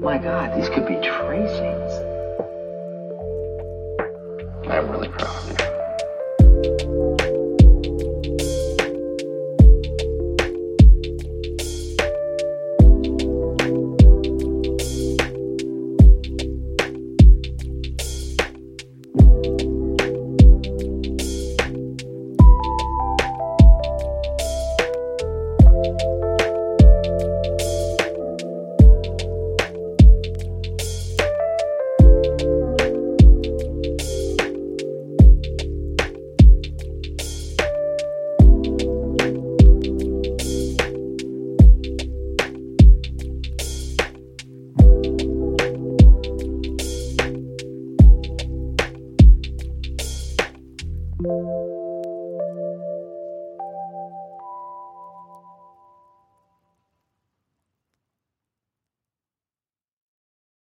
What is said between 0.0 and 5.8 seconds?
My God, these could be tracings. I'm really proud of you.